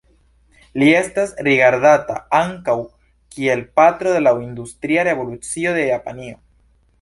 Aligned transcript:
Li 0.83 0.85
estas 0.99 1.33
rigardata 1.47 2.15
ankaŭ 2.37 2.75
kiel 3.35 3.61
patro 3.81 4.15
de 4.17 4.25
la 4.29 4.35
industria 4.47 5.05
revolucio 5.11 5.77
en 5.85 5.89
Japanio. 5.93 6.41